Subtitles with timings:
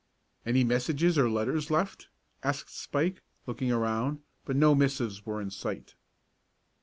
[0.47, 2.09] "Any messages or letters left?"
[2.41, 5.93] asked Spike, looking around, but no missives were in sight.